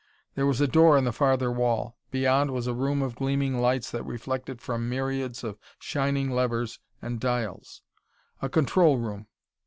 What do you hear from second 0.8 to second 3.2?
in the farther wall; beyond was a room of